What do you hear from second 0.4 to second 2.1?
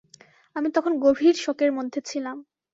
আমি তখন গভীর শোকের মধ্যে